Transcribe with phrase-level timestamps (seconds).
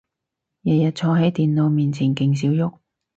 [0.63, 2.71] 日日坐係電腦前面勁少郁